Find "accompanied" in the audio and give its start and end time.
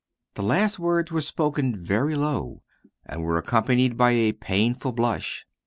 3.37-3.97